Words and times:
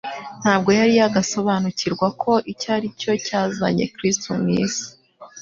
Ntabwo 0.41 0.69
yari 0.79 0.93
yagasobanukirwa 1.01 2.07
ko 2.21 2.31
icyo 2.51 2.67
ari 2.77 2.87
cyo 2.99 3.13
cyazanye 3.25 3.83
Kristo 3.95 4.27
mu 4.41 4.47
isi. 4.63 4.87